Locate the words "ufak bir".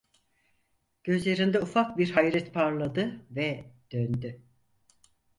1.59-2.11